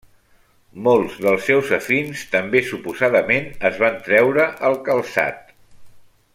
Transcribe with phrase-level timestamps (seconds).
[0.85, 5.57] Molts dels seus afins també suposadament es van treure el calçat.